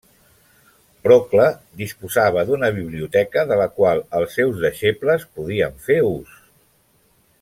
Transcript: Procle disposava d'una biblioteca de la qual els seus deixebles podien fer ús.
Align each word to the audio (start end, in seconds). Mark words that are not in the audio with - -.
Procle 1.07 1.43
disposava 1.81 2.45
d'una 2.49 2.69
biblioteca 2.77 3.43
de 3.51 3.59
la 3.61 3.67
qual 3.75 4.01
els 4.21 4.39
seus 4.39 4.65
deixebles 4.65 5.27
podien 5.37 5.79
fer 5.91 6.01
ús. 6.09 6.35